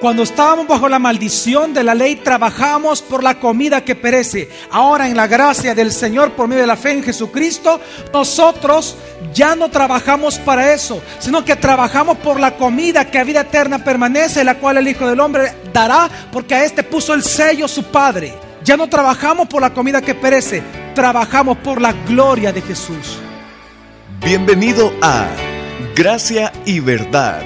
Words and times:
Cuando 0.00 0.22
estábamos 0.22 0.68
bajo 0.68 0.88
la 0.88 1.00
maldición 1.00 1.74
de 1.74 1.82
la 1.82 1.92
ley, 1.92 2.14
trabajamos 2.16 3.02
por 3.02 3.24
la 3.24 3.40
comida 3.40 3.84
que 3.84 3.96
perece. 3.96 4.48
Ahora 4.70 5.08
en 5.08 5.16
la 5.16 5.26
gracia 5.26 5.74
del 5.74 5.90
Señor, 5.90 6.32
por 6.32 6.46
medio 6.46 6.60
de 6.60 6.68
la 6.68 6.76
fe 6.76 6.92
en 6.92 7.02
Jesucristo, 7.02 7.80
nosotros 8.12 8.96
ya 9.34 9.56
no 9.56 9.70
trabajamos 9.70 10.38
para 10.38 10.72
eso, 10.72 11.02
sino 11.18 11.44
que 11.44 11.56
trabajamos 11.56 12.16
por 12.18 12.38
la 12.38 12.56
comida 12.56 13.10
que 13.10 13.18
a 13.18 13.24
vida 13.24 13.40
eterna 13.40 13.82
permanece, 13.82 14.44
la 14.44 14.58
cual 14.58 14.76
el 14.76 14.86
Hijo 14.86 15.08
del 15.08 15.18
Hombre 15.18 15.52
dará, 15.72 16.08
porque 16.32 16.54
a 16.54 16.64
este 16.64 16.84
puso 16.84 17.12
el 17.12 17.24
sello 17.24 17.66
su 17.66 17.82
Padre. 17.82 18.32
Ya 18.62 18.76
no 18.76 18.88
trabajamos 18.88 19.48
por 19.48 19.60
la 19.60 19.74
comida 19.74 20.00
que 20.00 20.14
perece, 20.14 20.62
trabajamos 20.94 21.58
por 21.58 21.80
la 21.80 21.92
gloria 22.06 22.52
de 22.52 22.62
Jesús. 22.62 23.18
Bienvenido 24.20 24.92
a 25.02 25.26
Gracia 25.96 26.52
y 26.64 26.78
Verdad 26.78 27.42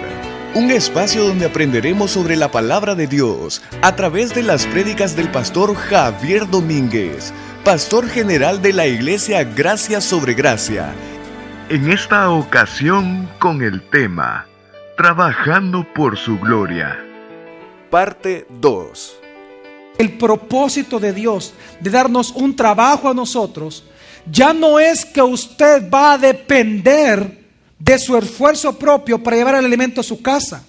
un 0.55 0.71
espacio 0.71 1.25
donde 1.27 1.47
aprenderemos 1.47 2.11
sobre 2.11 2.37
la 2.37 2.51
palabra 2.51 2.95
de 2.95 3.07
Dios 3.07 3.63
a 3.81 3.97
través 3.97 4.35
de 4.35 4.43
las 4.43 4.67
prédicas 4.67 5.17
del 5.17 5.31
pastor 5.31 5.75
Javier 5.75 6.49
Domínguez, 6.49 7.33
pastor 7.65 8.07
general 8.07 8.61
de 8.61 8.75
la 8.75 8.87
iglesia 8.87 9.45
Gracia 9.45 10.01
sobre 10.03 10.35
Gracia. 10.35 10.93
En 11.71 11.91
esta 11.91 12.31
ocasión 12.31 13.31
con 13.39 13.63
el 13.63 13.83
tema 13.89 14.47
Trabajando 14.97 15.87
por 15.95 16.19
su 16.19 16.39
gloria. 16.39 16.99
Parte 17.91 18.47
2. 18.51 19.17
El 19.99 20.19
propósito 20.19 21.01
de 21.01 21.15
Dios 21.15 21.55
de 21.81 21.89
darnos 21.89 22.31
un 22.31 22.55
trabajo 22.55 23.09
a 23.09 23.15
nosotros 23.15 23.85
ya 24.31 24.53
no 24.53 24.79
es 24.79 25.07
que 25.07 25.23
usted 25.23 25.91
va 25.91 26.13
a 26.13 26.19
depender 26.19 27.42
de 27.85 27.99
su 27.99 28.17
esfuerzo 28.17 28.79
propio 28.79 29.23
para 29.23 29.37
llevar 29.37 29.57
el 29.57 29.65
alimento 29.65 30.01
a 30.01 30.05
su 30.05 30.23
casa, 30.23 30.63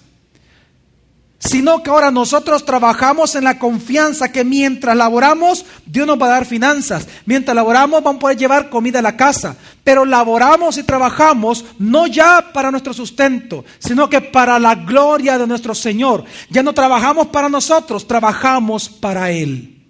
sino 1.38 1.80
que 1.82 1.90
ahora 1.90 2.10
nosotros 2.10 2.64
trabajamos 2.64 3.36
en 3.36 3.44
la 3.44 3.58
confianza 3.58 4.32
que 4.32 4.44
mientras 4.44 4.96
laboramos, 4.96 5.64
Dios 5.86 6.08
nos 6.08 6.20
va 6.20 6.26
a 6.26 6.30
dar 6.30 6.44
finanzas, 6.44 7.06
mientras 7.24 7.54
laboramos 7.54 8.02
vamos 8.02 8.16
a 8.16 8.20
poder 8.20 8.36
llevar 8.36 8.68
comida 8.68 8.98
a 8.98 9.02
la 9.02 9.16
casa, 9.16 9.56
pero 9.84 10.04
laboramos 10.04 10.76
y 10.76 10.82
trabajamos 10.82 11.64
no 11.78 12.08
ya 12.08 12.50
para 12.52 12.72
nuestro 12.72 12.92
sustento, 12.92 13.64
sino 13.78 14.10
que 14.10 14.20
para 14.20 14.58
la 14.58 14.74
gloria 14.74 15.38
de 15.38 15.46
nuestro 15.46 15.74
Señor. 15.74 16.24
Ya 16.50 16.64
no 16.64 16.72
trabajamos 16.72 17.28
para 17.28 17.48
nosotros, 17.48 18.08
trabajamos 18.08 18.88
para 18.88 19.30
Él. 19.30 19.86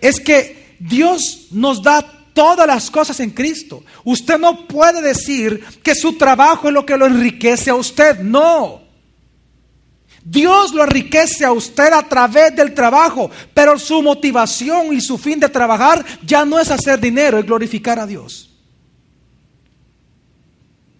Es 0.00 0.20
que 0.20 0.76
Dios 0.78 1.48
nos 1.50 1.82
da 1.82 2.15
todas 2.36 2.66
las 2.66 2.90
cosas 2.90 3.18
en 3.20 3.30
Cristo. 3.30 3.82
Usted 4.04 4.38
no 4.38 4.68
puede 4.68 5.00
decir 5.00 5.64
que 5.82 5.94
su 5.94 6.18
trabajo 6.18 6.68
es 6.68 6.74
lo 6.74 6.84
que 6.84 6.98
lo 6.98 7.06
enriquece 7.06 7.70
a 7.70 7.74
usted. 7.74 8.20
No. 8.20 8.82
Dios 10.22 10.74
lo 10.74 10.84
enriquece 10.84 11.46
a 11.46 11.52
usted 11.52 11.90
a 11.94 12.06
través 12.06 12.54
del 12.54 12.74
trabajo, 12.74 13.30
pero 13.54 13.78
su 13.78 14.02
motivación 14.02 14.92
y 14.92 15.00
su 15.00 15.16
fin 15.16 15.40
de 15.40 15.48
trabajar 15.48 16.04
ya 16.26 16.44
no 16.44 16.60
es 16.60 16.70
hacer 16.70 17.00
dinero, 17.00 17.38
es 17.38 17.46
glorificar 17.46 17.98
a 17.98 18.06
Dios. 18.06 18.50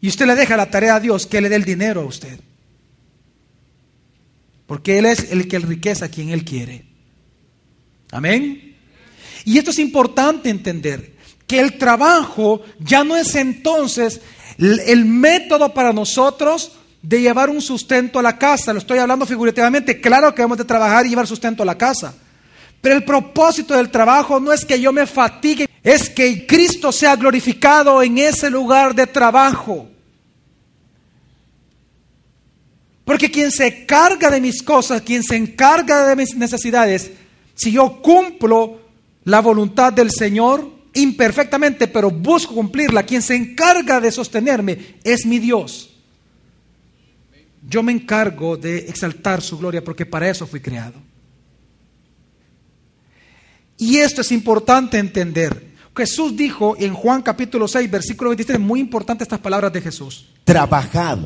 Y 0.01 0.09
usted 0.09 0.27
le 0.27 0.37
deja 0.37 0.57
la 0.57 0.71
tarea 0.71 0.95
a 0.95 1.01
Dios 1.01 1.27
que 1.27 1.43
le 1.43 1.51
dé 1.51 1.57
el 1.57 1.65
dinero 1.65 2.01
a 2.01 2.07
usted. 2.07 2.41
Porque 4.67 4.99
Él 4.99 5.05
es 5.05 5.31
el 5.31 5.49
que 5.49 5.57
enriquece 5.57 6.03
a 6.03 6.09
quien 6.09 6.31
Él 6.31 6.47
quiere. 6.47 6.87
Amén. 8.11 8.75
Y 9.45 9.59
esto 9.59 9.71
es 9.71 9.79
importante 9.79 10.49
entender 10.49 11.16
que 11.47 11.61
el 11.61 11.79
trabajo 11.79 12.63
ya 12.79 13.05
no 13.05 13.17
es 13.17 13.35
entonces 13.35 14.21
el 14.59 15.05
método 15.05 15.73
para 15.73 15.93
nosotros 15.93 16.73
de 17.03 17.21
llevar 17.21 17.51
un 17.51 17.63
sustento 17.63 18.19
a 18.19 18.23
la 18.23 18.37
casa. 18.37 18.73
Lo 18.73 18.81
estoy 18.81 18.99
hablando 18.99 19.27
figurativamente. 19.27 20.01
Claro 20.01 20.35
que 20.35 20.43
hemos 20.43 20.59
de 20.59 20.65
trabajar 20.65 21.07
y 21.07 21.11
llevar 21.11 21.27
sustento 21.27 21.63
a 21.63 21.67
la 21.67 21.79
casa. 21.79 22.15
Pero 22.81 22.97
el 22.97 23.05
propósito 23.05 23.75
del 23.75 23.91
trabajo 23.91 24.41
no 24.41 24.53
es 24.53 24.65
que 24.65 24.81
yo 24.81 24.93
me 24.93 25.07
fatigue, 25.07 25.69
es 25.83 26.11
que 26.11 26.47
Cristo 26.47 26.93
sea 26.93 27.17
glorificado 27.17 28.03
en 28.03 28.19
ese 28.19 28.51
lugar 28.51 28.95
de 28.95 29.07
trabajo. 29.07 29.89
Porque 33.05 33.31
quien 33.31 33.53
se 33.53 33.87
carga 33.87 34.31
de 34.31 34.41
mis 34.41 34.63
cosas, 34.63 35.03
quien 35.03 35.23
se 35.23 35.37
encarga 35.37 36.09
de 36.09 36.17
mis 36.17 36.35
necesidades, 36.35 37.13
si 37.55 37.71
yo 37.71 38.03
cumplo 38.03 38.81
la 39.25 39.41
voluntad 39.41 39.93
del 39.93 40.11
Señor, 40.11 40.76
imperfectamente, 40.97 41.89
pero 41.89 42.11
busco 42.11 42.55
cumplirla. 42.55 43.05
Quien 43.05 43.23
se 43.23 43.35
encarga 43.35 44.01
de 44.01 44.11
sostenerme 44.11 44.97
es 45.05 45.27
mi 45.27 45.39
Dios. 45.39 45.91
Yo 47.69 47.83
me 47.83 47.93
encargo 47.93 48.57
de 48.57 48.79
exaltar 48.79 49.43
su 49.43 49.59
gloria 49.59 49.83
porque 49.83 50.07
para 50.07 50.29
eso 50.29 50.47
fui 50.47 50.61
creado. 50.61 51.01
Y 53.79 53.99
esto 53.99 54.21
es 54.21 54.33
importante 54.33 54.99
entender. 54.99 55.75
Jesús 55.95 56.37
dijo 56.37 56.77
en 56.79 56.95
Juan 56.95 57.23
capítulo 57.23 57.67
6, 57.69 57.91
versículo 57.91 58.31
23, 58.31 58.61
muy 58.61 58.81
importante 58.81 59.25
estas 59.25 59.41
palabras 59.41 59.73
de 59.73 59.81
Jesús. 59.81 60.27
Trabajad, 60.45 61.19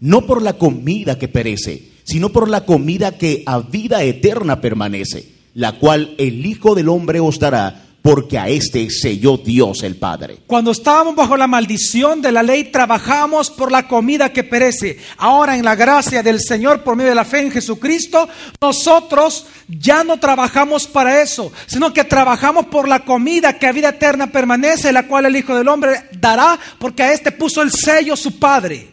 no 0.00 0.26
por 0.26 0.42
la 0.42 0.54
comida 0.54 1.18
que 1.18 1.28
perece, 1.28 1.92
sino 2.04 2.30
por 2.30 2.48
la 2.48 2.64
comida 2.64 3.18
que 3.18 3.42
a 3.46 3.60
vida 3.60 4.02
eterna 4.02 4.60
permanece, 4.60 5.32
la 5.54 5.78
cual 5.78 6.14
el 6.18 6.44
Hijo 6.44 6.74
del 6.74 6.88
Hombre 6.88 7.20
os 7.20 7.38
dará 7.38 7.85
porque 8.06 8.38
a 8.38 8.46
este 8.46 8.88
selló 8.88 9.36
Dios 9.36 9.82
el 9.82 9.96
Padre. 9.96 10.38
Cuando 10.46 10.70
estábamos 10.70 11.16
bajo 11.16 11.36
la 11.36 11.48
maldición 11.48 12.22
de 12.22 12.30
la 12.30 12.44
ley, 12.44 12.70
trabajamos 12.70 13.50
por 13.50 13.72
la 13.72 13.88
comida 13.88 14.32
que 14.32 14.44
perece. 14.44 15.00
Ahora 15.16 15.56
en 15.56 15.64
la 15.64 15.74
gracia 15.74 16.22
del 16.22 16.40
Señor, 16.40 16.84
por 16.84 16.94
medio 16.94 17.08
de 17.08 17.16
la 17.16 17.24
fe 17.24 17.40
en 17.40 17.50
Jesucristo, 17.50 18.28
nosotros 18.60 19.48
ya 19.66 20.04
no 20.04 20.20
trabajamos 20.20 20.86
para 20.86 21.20
eso, 21.20 21.50
sino 21.66 21.92
que 21.92 22.04
trabajamos 22.04 22.66
por 22.66 22.86
la 22.86 23.00
comida 23.00 23.58
que 23.58 23.66
a 23.66 23.72
vida 23.72 23.88
eterna 23.88 24.28
permanece, 24.28 24.92
la 24.92 25.08
cual 25.08 25.26
el 25.26 25.34
Hijo 25.34 25.56
del 25.56 25.66
Hombre 25.66 26.04
dará, 26.12 26.60
porque 26.78 27.02
a 27.02 27.12
este 27.12 27.32
puso 27.32 27.60
el 27.60 27.72
sello 27.72 28.14
su 28.14 28.38
Padre. 28.38 28.88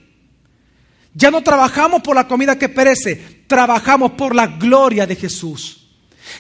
Ya 1.14 1.30
no 1.30 1.44
trabajamos 1.44 2.02
por 2.02 2.16
la 2.16 2.28
comida 2.28 2.58
que 2.58 2.68
perece, 2.68 3.44
trabajamos 3.46 4.14
por 4.14 4.34
la 4.34 4.48
gloria 4.48 5.06
de 5.06 5.16
Jesús. 5.16 5.83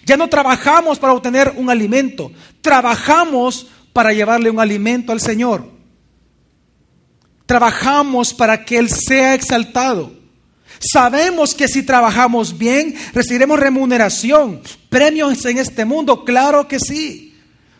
Ya 0.05 0.17
no 0.17 0.29
trabajamos 0.29 0.99
para 0.99 1.13
obtener 1.13 1.53
un 1.55 1.69
alimento, 1.69 2.31
trabajamos 2.61 3.67
para 3.93 4.13
llevarle 4.13 4.49
un 4.49 4.59
alimento 4.59 5.11
al 5.11 5.21
Señor. 5.21 5.71
Trabajamos 7.45 8.33
para 8.33 8.65
que 8.65 8.77
Él 8.77 8.89
sea 8.89 9.33
exaltado. 9.33 10.11
Sabemos 10.79 11.53
que 11.53 11.67
si 11.67 11.83
trabajamos 11.83 12.57
bien, 12.57 12.95
recibiremos 13.13 13.59
remuneración, 13.59 14.61
premios 14.89 15.45
en 15.45 15.57
este 15.57 15.85
mundo, 15.85 16.25
claro 16.25 16.67
que 16.67 16.79
sí. 16.79 17.35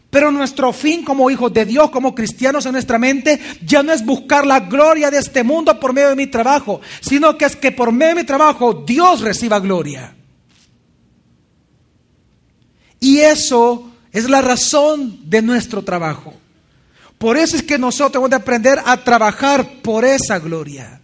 Pero 0.10 0.32
nuestro 0.32 0.72
fin 0.72 1.04
como 1.04 1.32
hijos 1.32 1.52
de 1.52 1.66
Dios, 1.66 1.90
como 1.90 2.14
cristianos 2.14 2.66
en 2.68 2.74
nuestra 2.74 3.00
mente, 3.00 3.40
ya 3.66 3.82
no 3.82 3.92
es 3.92 4.06
buscar 4.06 4.46
la 4.46 4.60
gloria 4.60 5.10
de 5.10 5.18
este 5.18 5.44
mundo 5.44 5.80
por 5.80 5.92
medio 5.92 6.10
de 6.10 6.16
mi 6.16 6.28
trabajo, 6.28 6.82
sino 7.02 7.36
que 7.36 7.46
es 7.46 7.56
que 7.56 7.72
por 7.72 7.92
medio 7.92 8.16
de 8.16 8.22
mi 8.22 8.28
trabajo 8.28 8.84
Dios 8.86 9.22
reciba 9.22 9.60
gloria. 9.60 10.16
Y 13.04 13.20
eso 13.20 13.92
es 14.14 14.30
la 14.30 14.42
razón 14.42 15.20
de 15.26 15.42
nuestro 15.42 15.82
trabajo. 15.82 16.34
Por 17.18 17.36
eso 17.36 17.58
es 17.58 17.64
que 17.64 17.78
nosotros 17.78 18.22
hemos 18.22 18.30
de 18.30 18.38
aprender 18.38 18.80
a 18.86 19.04
trabajar 19.04 19.82
por 19.82 20.06
esa 20.06 20.40
gloria. 20.40 21.02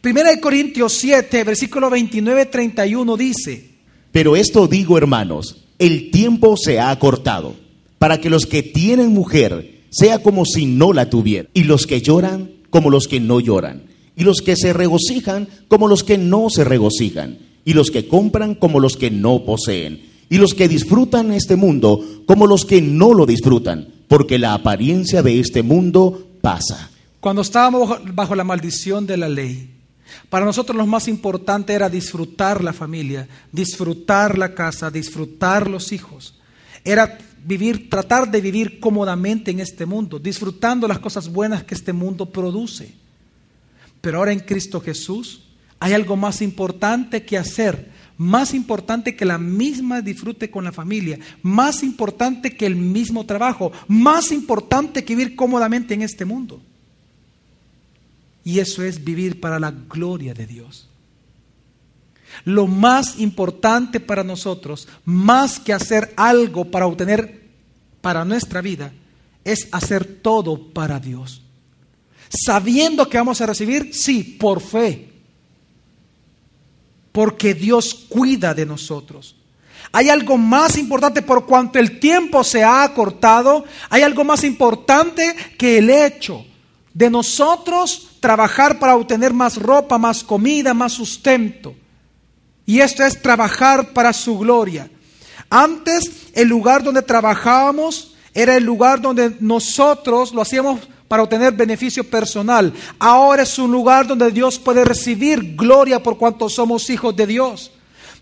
Primera 0.00 0.30
de 0.30 0.40
Corintios 0.40 0.92
7, 0.92 1.42
versículo 1.42 1.90
29, 1.90 2.46
31 2.46 3.16
dice, 3.16 3.68
Pero 4.12 4.36
esto 4.36 4.68
digo, 4.68 4.96
hermanos, 4.96 5.64
el 5.80 6.12
tiempo 6.12 6.56
se 6.56 6.78
ha 6.78 6.90
acortado, 6.90 7.56
para 7.98 8.20
que 8.20 8.30
los 8.30 8.46
que 8.46 8.62
tienen 8.62 9.12
mujer 9.12 9.80
sea 9.90 10.22
como 10.22 10.44
si 10.44 10.66
no 10.66 10.92
la 10.92 11.10
tuvieran, 11.10 11.48
y 11.52 11.64
los 11.64 11.88
que 11.88 12.00
lloran 12.00 12.52
como 12.70 12.90
los 12.90 13.08
que 13.08 13.18
no 13.18 13.40
lloran, 13.40 13.82
y 14.14 14.22
los 14.22 14.40
que 14.40 14.54
se 14.54 14.72
regocijan 14.72 15.48
como 15.66 15.88
los 15.88 16.04
que 16.04 16.16
no 16.16 16.46
se 16.48 16.62
regocijan, 16.62 17.38
y 17.64 17.72
los 17.72 17.90
que 17.90 18.06
compran 18.06 18.54
como 18.54 18.78
los 18.78 18.96
que 18.96 19.10
no 19.10 19.44
poseen 19.44 20.14
y 20.28 20.38
los 20.38 20.54
que 20.54 20.68
disfrutan 20.68 21.32
este 21.32 21.56
mundo 21.56 22.00
como 22.26 22.46
los 22.46 22.64
que 22.64 22.80
no 22.80 23.14
lo 23.14 23.26
disfrutan, 23.26 23.88
porque 24.08 24.38
la 24.38 24.54
apariencia 24.54 25.22
de 25.22 25.40
este 25.40 25.62
mundo 25.62 26.28
pasa. 26.40 26.90
Cuando 27.20 27.42
estábamos 27.42 28.00
bajo 28.14 28.34
la 28.34 28.44
maldición 28.44 29.06
de 29.06 29.16
la 29.16 29.28
ley, 29.28 29.70
para 30.28 30.44
nosotros 30.44 30.76
lo 30.76 30.86
más 30.86 31.08
importante 31.08 31.72
era 31.72 31.88
disfrutar 31.88 32.62
la 32.62 32.72
familia, 32.72 33.28
disfrutar 33.52 34.38
la 34.38 34.54
casa, 34.54 34.90
disfrutar 34.90 35.68
los 35.68 35.92
hijos. 35.92 36.34
Era 36.84 37.18
vivir, 37.44 37.88
tratar 37.88 38.30
de 38.30 38.40
vivir 38.40 38.80
cómodamente 38.80 39.50
en 39.50 39.60
este 39.60 39.86
mundo, 39.86 40.18
disfrutando 40.18 40.88
las 40.88 40.98
cosas 40.98 41.30
buenas 41.30 41.64
que 41.64 41.74
este 41.74 41.92
mundo 41.92 42.26
produce. 42.26 42.92
Pero 44.00 44.18
ahora 44.18 44.32
en 44.32 44.40
Cristo 44.40 44.80
Jesús 44.80 45.42
hay 45.78 45.92
algo 45.92 46.16
más 46.16 46.42
importante 46.42 47.24
que 47.24 47.38
hacer 47.38 47.90
más 48.18 48.54
importante 48.54 49.14
que 49.14 49.24
la 49.24 49.38
misma 49.38 50.00
disfrute 50.00 50.50
con 50.50 50.64
la 50.64 50.72
familia, 50.72 51.18
más 51.42 51.82
importante 51.82 52.56
que 52.56 52.66
el 52.66 52.76
mismo 52.76 53.26
trabajo, 53.26 53.72
más 53.88 54.32
importante 54.32 55.04
que 55.04 55.14
vivir 55.14 55.36
cómodamente 55.36 55.94
en 55.94 56.02
este 56.02 56.24
mundo. 56.24 56.60
Y 58.44 58.60
eso 58.60 58.82
es 58.82 59.02
vivir 59.02 59.40
para 59.40 59.58
la 59.58 59.70
gloria 59.70 60.32
de 60.32 60.46
Dios. 60.46 60.88
Lo 62.44 62.66
más 62.66 63.18
importante 63.18 64.00
para 64.00 64.22
nosotros, 64.22 64.88
más 65.04 65.58
que 65.58 65.72
hacer 65.72 66.12
algo 66.16 66.70
para 66.70 66.86
obtener 66.86 67.46
para 68.00 68.24
nuestra 68.24 68.60
vida, 68.60 68.92
es 69.44 69.68
hacer 69.72 70.04
todo 70.04 70.72
para 70.72 71.00
Dios. 71.00 71.42
Sabiendo 72.28 73.08
que 73.08 73.18
vamos 73.18 73.40
a 73.40 73.46
recibir, 73.46 73.94
sí, 73.94 74.22
por 74.22 74.60
fe. 74.60 75.15
Porque 77.16 77.54
Dios 77.54 77.94
cuida 78.10 78.52
de 78.52 78.66
nosotros. 78.66 79.36
Hay 79.90 80.10
algo 80.10 80.36
más 80.36 80.76
importante 80.76 81.22
por 81.22 81.46
cuanto 81.46 81.78
el 81.78 81.98
tiempo 81.98 82.44
se 82.44 82.62
ha 82.62 82.82
acortado. 82.82 83.64
Hay 83.88 84.02
algo 84.02 84.22
más 84.22 84.44
importante 84.44 85.34
que 85.56 85.78
el 85.78 85.88
hecho 85.88 86.44
de 86.92 87.08
nosotros 87.08 88.18
trabajar 88.20 88.78
para 88.78 88.96
obtener 88.96 89.32
más 89.32 89.56
ropa, 89.56 89.96
más 89.96 90.22
comida, 90.22 90.74
más 90.74 90.92
sustento. 90.92 91.74
Y 92.66 92.80
esto 92.80 93.02
es 93.02 93.22
trabajar 93.22 93.94
para 93.94 94.12
su 94.12 94.38
gloria. 94.38 94.90
Antes 95.48 96.28
el 96.34 96.48
lugar 96.48 96.82
donde 96.82 97.00
trabajábamos 97.00 98.14
era 98.34 98.56
el 98.56 98.64
lugar 98.64 99.00
donde 99.00 99.38
nosotros 99.40 100.34
lo 100.34 100.42
hacíamos 100.42 100.80
para 101.08 101.22
obtener 101.22 101.52
beneficio 101.52 102.04
personal. 102.04 102.72
Ahora 102.98 103.42
es 103.42 103.58
un 103.58 103.70
lugar 103.70 104.06
donde 104.06 104.30
Dios 104.30 104.58
puede 104.58 104.84
recibir 104.84 105.54
gloria 105.56 106.02
por 106.02 106.18
cuanto 106.18 106.48
somos 106.48 106.90
hijos 106.90 107.14
de 107.14 107.26
Dios. 107.26 107.70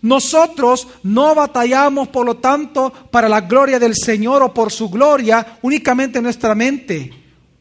Nosotros 0.01 0.87
no 1.03 1.33
batallamos, 1.33 2.09
por 2.09 2.25
lo 2.25 2.37
tanto, 2.37 2.93
para 3.09 3.27
la 3.27 3.41
gloria 3.41 3.79
del 3.79 3.95
Señor 3.95 4.43
o 4.43 4.53
por 4.53 4.71
su 4.71 4.89
gloria 4.89 5.57
únicamente 5.63 6.19
en 6.19 6.25
nuestra 6.25 6.53
mente, 6.53 7.11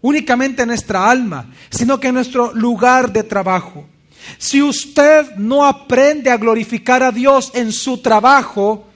únicamente 0.03 0.63
en 0.63 0.69
nuestra 0.69 1.11
alma, 1.11 1.51
sino 1.71 1.99
que 1.99 2.09
en 2.09 2.15
nuestro 2.15 2.53
lugar 2.53 3.13
de 3.13 3.23
trabajo. 3.23 3.87
Si 4.39 4.61
usted 4.61 5.37
no 5.37 5.65
aprende 5.65 6.31
a 6.31 6.37
glorificar 6.37 7.03
a 7.03 7.13
Dios 7.13 7.51
en 7.55 7.73
su 7.73 7.99
trabajo, 7.99 8.87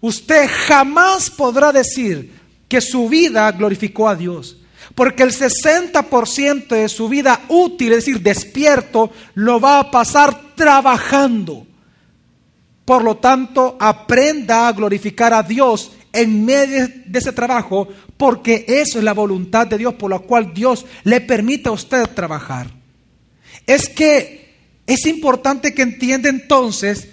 usted 0.00 0.48
jamás 0.68 1.30
podrá 1.30 1.72
decir 1.72 2.32
que 2.68 2.80
su 2.80 3.08
vida 3.08 3.50
glorificó 3.52 4.08
a 4.08 4.14
Dios. 4.14 4.58
Porque 4.94 5.22
el 5.22 5.32
60% 5.32 6.68
de 6.68 6.88
su 6.88 7.08
vida 7.08 7.42
útil, 7.48 7.92
es 7.92 8.04
decir, 8.04 8.20
despierto, 8.20 9.10
lo 9.34 9.60
va 9.60 9.80
a 9.80 9.90
pasar 9.90 10.54
trabajando. 10.54 11.66
Por 12.84 13.02
lo 13.02 13.16
tanto, 13.16 13.76
aprenda 13.80 14.68
a 14.68 14.72
glorificar 14.72 15.34
a 15.34 15.42
Dios 15.42 15.92
en 16.12 16.44
medio 16.44 16.88
de 17.06 17.18
ese 17.18 17.32
trabajo, 17.32 17.88
porque 18.16 18.64
eso 18.68 18.98
es 18.98 19.04
la 19.04 19.12
voluntad 19.12 19.66
de 19.66 19.76
Dios 19.76 19.94
por 19.94 20.10
la 20.10 20.20
cual 20.20 20.54
Dios 20.54 20.86
le 21.04 21.20
permite 21.20 21.68
a 21.68 21.72
usted 21.72 22.08
trabajar. 22.14 22.70
Es 23.66 23.88
que 23.88 24.54
es 24.86 25.04
importante 25.06 25.74
que 25.74 25.82
entienda 25.82 26.28
entonces 26.28 27.08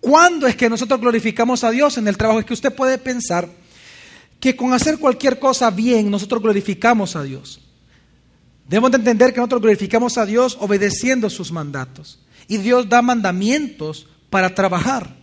cuándo 0.00 0.46
es 0.46 0.56
que 0.56 0.70
nosotros 0.70 1.00
glorificamos 1.00 1.62
a 1.62 1.70
Dios 1.70 1.98
en 1.98 2.08
el 2.08 2.16
trabajo. 2.16 2.40
Es 2.40 2.46
que 2.46 2.54
usted 2.54 2.74
puede 2.74 2.98
pensar 2.98 3.48
que 4.40 4.56
con 4.56 4.72
hacer 4.72 4.98
cualquier 4.98 5.38
cosa 5.38 5.70
bien 5.70 6.10
nosotros 6.10 6.42
glorificamos 6.42 7.14
a 7.14 7.22
Dios. 7.22 7.60
Debemos 8.66 8.90
de 8.90 8.96
entender 8.96 9.32
que 9.32 9.38
nosotros 9.38 9.60
glorificamos 9.60 10.16
a 10.16 10.24
Dios 10.24 10.56
obedeciendo 10.60 11.28
sus 11.28 11.52
mandatos. 11.52 12.20
Y 12.48 12.56
Dios 12.56 12.88
da 12.88 13.02
mandamientos 13.02 14.06
para 14.30 14.54
trabajar. 14.54 15.14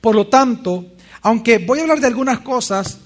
Por 0.00 0.14
lo 0.14 0.26
tanto, 0.26 0.86
aunque 1.22 1.58
voy 1.58 1.78
a 1.78 1.82
hablar 1.82 2.00
de 2.00 2.08
algunas 2.08 2.40
cosas, 2.40 2.98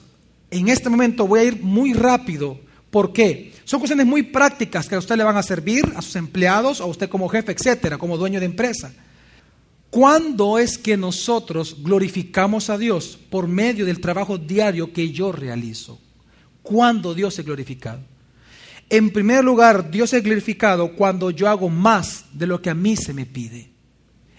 en 0.50 0.68
este 0.68 0.88
momento 0.88 1.26
voy 1.26 1.40
a 1.40 1.44
ir 1.44 1.62
muy 1.62 1.92
rápido. 1.92 2.58
¿Por 2.90 3.12
qué? 3.12 3.52
Son 3.64 3.78
cuestiones 3.78 4.06
muy 4.06 4.22
prácticas 4.22 4.88
que 4.88 4.94
a 4.94 4.98
usted 4.98 5.16
le 5.16 5.24
van 5.24 5.36
a 5.36 5.42
servir, 5.42 5.92
a 5.96 6.02
sus 6.02 6.16
empleados, 6.16 6.80
a 6.80 6.86
usted 6.86 7.08
como 7.08 7.28
jefe, 7.28 7.52
etcétera, 7.52 7.98
como 7.98 8.16
dueño 8.16 8.40
de 8.40 8.46
empresa. 8.46 8.92
¿Cuándo 9.96 10.58
es 10.58 10.76
que 10.76 10.98
nosotros 10.98 11.78
glorificamos 11.82 12.68
a 12.68 12.76
Dios? 12.76 13.18
Por 13.30 13.48
medio 13.48 13.86
del 13.86 13.98
trabajo 13.98 14.36
diario 14.36 14.92
que 14.92 15.10
yo 15.10 15.32
realizo. 15.32 15.98
¿Cuándo 16.60 17.14
Dios 17.14 17.38
es 17.38 17.46
glorificado? 17.46 18.00
En 18.90 19.10
primer 19.10 19.42
lugar, 19.42 19.90
Dios 19.90 20.12
es 20.12 20.22
glorificado 20.22 20.94
cuando 20.94 21.30
yo 21.30 21.48
hago 21.48 21.70
más 21.70 22.26
de 22.34 22.46
lo 22.46 22.60
que 22.60 22.68
a 22.68 22.74
mí 22.74 22.94
se 22.94 23.14
me 23.14 23.24
pide. 23.24 23.70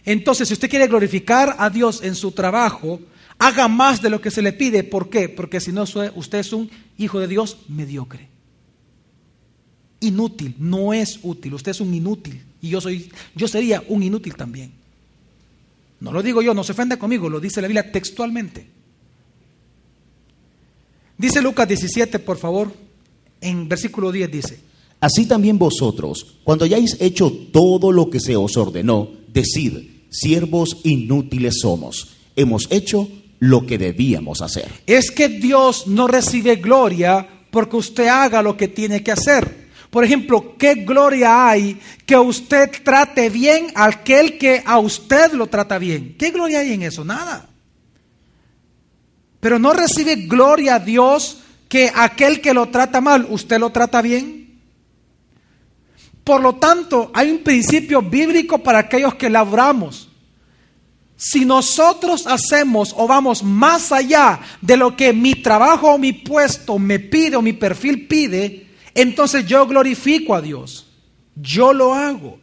Entonces, 0.06 0.48
si 0.48 0.54
usted 0.54 0.69
quiere 0.69 0.86
glorificar 0.86 1.56
a 1.57 1.71
Dios 1.71 2.03
en 2.03 2.13
su 2.13 2.33
trabajo, 2.33 3.00
haga 3.39 3.68
más 3.68 4.00
de 4.00 4.12
lo 4.12 4.21
que 4.21 4.30
se 4.30 4.44
le 4.44 4.53
pide. 4.53 4.83
¿Por 4.83 5.10
qué? 5.10 5.27
Porque 5.27 5.60
si 5.60 5.71
no, 5.71 5.86
usted 6.13 6.38
es 6.38 6.53
un 6.53 6.69
hijo 7.00 7.19
de 7.19 7.27
Dios 7.27 7.57
mediocre. 7.68 8.30
Inútil, 10.01 10.53
no 10.60 10.94
es 10.94 11.19
útil. 11.24 11.56
Usted 11.56 11.71
es 11.71 11.81
un 11.81 11.95
inútil. 11.95 12.44
Y 12.62 12.69
yo, 12.69 12.80
soy, 12.80 13.12
yo 13.36 13.48
sería 13.48 13.83
un 13.88 14.03
inútil 14.03 14.36
también. 14.36 14.86
No 15.99 16.11
lo 16.11 16.21
digo 16.21 16.41
yo, 16.41 16.53
no 16.53 16.63
se 16.63 16.73
ofenda 16.73 16.97
conmigo, 16.97 17.29
lo 17.29 17.39
dice 17.39 17.61
la 17.61 17.67
Biblia 17.67 17.91
textualmente. 17.91 18.67
Dice 21.17 21.41
Lucas 21.41 21.67
17, 21.67 22.19
por 22.19 22.38
favor, 22.38 22.71
en 23.41 23.67
versículo 23.67 24.11
10 24.11 24.31
dice. 24.31 24.59
Así 24.99 25.25
también 25.25 25.57
vosotros, 25.57 26.38
cuando 26.44 26.65
hayáis 26.65 26.97
hecho 26.99 27.31
todo 27.51 27.91
lo 27.91 28.09
que 28.09 28.19
se 28.19 28.35
os 28.35 28.57
ordenó, 28.57 29.09
decid, 29.27 29.89
siervos 30.09 30.77
inútiles 30.83 31.59
somos. 31.61 32.15
Hemos 32.35 32.67
hecho 32.69 33.07
lo 33.39 33.65
que 33.65 33.77
debíamos 33.77 34.41
hacer. 34.41 34.69
Es 34.85 35.11
que 35.11 35.29
Dios 35.29 35.88
no 35.88 36.07
recibe 36.07 36.57
gloria 36.57 37.27
porque 37.51 37.77
usted 37.77 38.07
haga 38.07 38.41
lo 38.41 38.57
que 38.57 38.67
tiene 38.67 39.03
que 39.03 39.11
hacer. 39.11 39.66
Por 39.97 40.05
ejemplo, 40.05 40.53
¿qué 40.59 40.75
gloria 40.75 41.49
hay 41.49 41.81
que 42.05 42.15
usted 42.15 42.69
trate 42.83 43.31
bien 43.31 43.71
a 43.73 43.85
aquel 43.85 44.38
que 44.38 44.61
a 44.63 44.77
usted 44.77 45.31
lo 45.31 45.47
trata 45.47 45.79
bien? 45.79 46.15
¿Qué 46.19 46.29
gloria 46.29 46.59
hay 46.59 46.73
en 46.73 46.83
eso? 46.83 47.03
Nada. 47.03 47.49
Pero 49.39 49.57
no 49.57 49.73
recibe 49.73 50.27
gloria 50.27 50.75
a 50.75 50.79
Dios 50.79 51.39
que 51.67 51.91
aquel 51.95 52.41
que 52.41 52.53
lo 52.53 52.69
trata 52.69 53.01
mal, 53.01 53.25
usted 53.31 53.59
lo 53.59 53.71
trata 53.71 54.03
bien. 54.03 54.61
Por 56.23 56.41
lo 56.41 56.57
tanto, 56.57 57.09
hay 57.15 57.31
un 57.31 57.39
principio 57.39 58.03
bíblico 58.03 58.59
para 58.59 58.77
aquellos 58.77 59.15
que 59.15 59.31
labramos. 59.31 60.09
Si 61.15 61.43
nosotros 61.43 62.27
hacemos 62.27 62.93
o 62.95 63.07
vamos 63.07 63.41
más 63.41 63.91
allá 63.91 64.41
de 64.61 64.77
lo 64.77 64.95
que 64.95 65.11
mi 65.11 65.33
trabajo 65.33 65.95
o 65.95 65.97
mi 65.97 66.13
puesto 66.13 66.77
me 66.77 67.00
pide 67.00 67.35
o 67.35 67.41
mi 67.41 67.53
perfil 67.53 68.05
pide, 68.05 68.66
entonces 69.01 69.45
yo 69.45 69.65
glorifico 69.65 70.35
a 70.35 70.41
Dios. 70.41 70.88
Yo 71.35 71.71
lo 71.71 71.94
hago. 71.94 72.39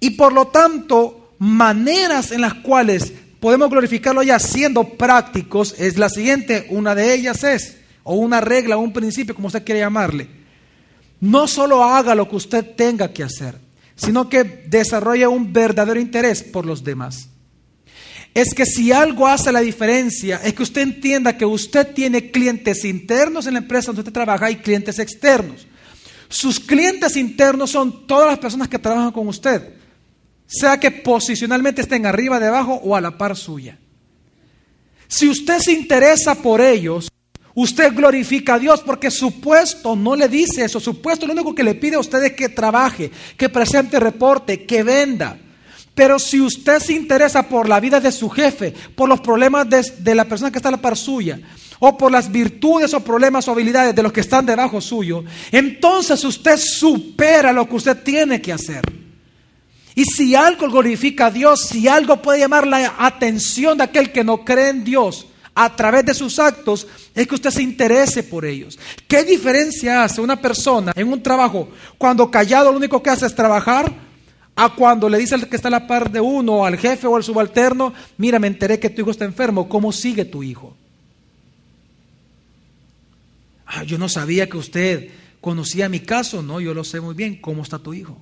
Y 0.00 0.10
por 0.10 0.32
lo 0.32 0.48
tanto, 0.48 1.34
maneras 1.38 2.30
en 2.30 2.42
las 2.42 2.54
cuales 2.54 3.12
podemos 3.40 3.68
glorificarlo 3.70 4.22
ya 4.22 4.38
siendo 4.38 4.84
prácticos 4.84 5.74
es 5.78 5.98
la 5.98 6.08
siguiente. 6.08 6.66
Una 6.70 6.94
de 6.94 7.14
ellas 7.14 7.42
es, 7.42 7.78
o 8.04 8.14
una 8.14 8.40
regla, 8.40 8.76
un 8.76 8.92
principio, 8.92 9.34
como 9.34 9.48
usted 9.48 9.64
quiere 9.64 9.80
llamarle 9.80 10.38
no 11.20 11.48
solo 11.48 11.82
haga 11.84 12.14
lo 12.14 12.28
que 12.28 12.36
usted 12.36 12.74
tenga 12.76 13.12
que 13.12 13.24
hacer, 13.24 13.58
sino 13.96 14.28
que 14.28 14.44
desarrolle 14.44 15.26
un 15.26 15.52
verdadero 15.52 16.00
interés 16.00 16.42
por 16.42 16.64
los 16.64 16.84
demás. 16.84 17.28
Es 18.34 18.54
que 18.54 18.66
si 18.66 18.92
algo 18.92 19.26
hace 19.26 19.50
la 19.50 19.60
diferencia, 19.60 20.40
es 20.44 20.54
que 20.54 20.62
usted 20.62 20.82
entienda 20.82 21.36
que 21.36 21.44
usted 21.44 21.92
tiene 21.94 22.30
clientes 22.30 22.84
internos 22.84 23.46
en 23.46 23.54
la 23.54 23.60
empresa 23.60 23.86
donde 23.86 24.02
usted 24.02 24.12
trabaja 24.12 24.50
y 24.50 24.56
clientes 24.56 24.98
externos. 24.98 25.66
Sus 26.28 26.60
clientes 26.60 27.16
internos 27.16 27.70
son 27.70 28.06
todas 28.06 28.28
las 28.28 28.38
personas 28.38 28.68
que 28.68 28.78
trabajan 28.78 29.12
con 29.12 29.26
usted, 29.28 29.74
sea 30.46 30.78
que 30.78 30.90
posicionalmente 30.90 31.80
estén 31.80 32.06
arriba, 32.06 32.38
debajo 32.38 32.74
o 32.74 32.94
a 32.94 33.00
la 33.00 33.16
par 33.16 33.36
suya. 33.36 33.78
Si 35.08 35.28
usted 35.28 35.58
se 35.58 35.72
interesa 35.72 36.34
por 36.34 36.60
ellos, 36.60 37.08
Usted 37.60 37.92
glorifica 37.92 38.54
a 38.54 38.58
Dios 38.60 38.82
porque 38.86 39.10
su 39.10 39.40
puesto 39.40 39.96
no 39.96 40.14
le 40.14 40.28
dice 40.28 40.64
eso. 40.64 40.78
Su 40.78 41.02
puesto 41.02 41.26
lo 41.26 41.32
único 41.32 41.56
que 41.56 41.64
le 41.64 41.74
pide 41.74 41.96
a 41.96 41.98
usted 41.98 42.22
es 42.22 42.32
que 42.34 42.48
trabaje, 42.50 43.10
que 43.36 43.48
presente 43.48 43.98
reporte, 43.98 44.64
que 44.64 44.84
venda. 44.84 45.36
Pero 45.98 46.20
si 46.20 46.40
usted 46.40 46.78
se 46.78 46.92
interesa 46.92 47.42
por 47.42 47.68
la 47.68 47.80
vida 47.80 47.98
de 47.98 48.12
su 48.12 48.30
jefe, 48.30 48.72
por 48.94 49.08
los 49.08 49.20
problemas 49.20 49.66
de, 49.68 50.14
la 50.14 50.26
persona 50.26 50.52
que 50.52 50.58
está 50.58 50.68
a 50.68 50.70
la 50.70 50.80
par 50.80 50.96
suya, 50.96 51.40
o 51.80 51.98
por 51.98 52.12
las 52.12 52.30
virtudes 52.30 52.94
o 52.94 53.00
problemas 53.00 53.48
o 53.48 53.50
habilidades 53.50 53.96
de 53.96 54.04
los 54.04 54.12
que 54.12 54.20
están 54.20 54.46
debajo 54.46 54.80
suyo, 54.80 55.24
entonces 55.50 56.22
usted 56.22 56.56
supera 56.56 57.52
lo 57.52 57.68
que 57.68 57.74
usted 57.74 58.00
tiene 58.04 58.40
que 58.40 58.52
hacer. 58.52 58.82
Y 59.96 60.04
si 60.04 60.36
algo 60.36 60.70
glorifica 60.70 61.26
a 61.26 61.30
Dios, 61.32 61.66
si 61.66 61.88
algo 61.88 62.22
puede 62.22 62.38
llamar 62.38 62.68
la 62.68 62.94
atención 62.96 63.76
de 63.76 63.82
aquel 63.82 64.12
que 64.12 64.22
no 64.22 64.44
cree 64.44 64.68
en 64.68 64.84
Dios, 64.84 65.26
a 65.52 65.74
través 65.74 66.04
de 66.04 66.14
sus 66.14 66.38
actos 66.38 66.86
es 67.12 67.26
que 67.26 67.34
usted 67.34 67.50
se 67.50 67.64
interese 67.64 68.22
por 68.22 68.44
ellos. 68.44 68.78
¿Qué 69.08 69.24
diferencia 69.24 70.04
hace 70.04 70.20
una 70.20 70.40
persona 70.40 70.92
en 70.94 71.12
un 71.12 71.20
trabajo 71.20 71.70
cuando 71.98 72.30
callado 72.30 72.70
lo 72.70 72.78
único 72.78 73.02
que 73.02 73.10
hace 73.10 73.26
es 73.26 73.34
trabajar? 73.34 74.07
A 74.60 74.70
cuando 74.70 75.08
le 75.08 75.18
dice 75.18 75.36
que 75.48 75.54
está 75.54 75.68
a 75.68 75.70
la 75.70 75.86
par 75.86 76.10
de 76.10 76.20
uno, 76.20 76.66
al 76.66 76.76
jefe 76.76 77.06
o 77.06 77.14
al 77.14 77.22
subalterno, 77.22 77.94
mira, 78.16 78.40
me 78.40 78.48
enteré 78.48 78.80
que 78.80 78.90
tu 78.90 79.02
hijo 79.02 79.12
está 79.12 79.24
enfermo, 79.24 79.68
¿cómo 79.68 79.92
sigue 79.92 80.24
tu 80.24 80.42
hijo? 80.42 80.76
Ah, 83.64 83.84
yo 83.84 83.98
no 83.98 84.08
sabía 84.08 84.48
que 84.48 84.56
usted 84.56 85.10
conocía 85.40 85.88
mi 85.88 86.00
caso, 86.00 86.42
no, 86.42 86.60
yo 86.60 86.74
lo 86.74 86.82
sé 86.82 87.00
muy 87.00 87.14
bien, 87.14 87.36
¿cómo 87.40 87.62
está 87.62 87.78
tu 87.78 87.94
hijo? 87.94 88.18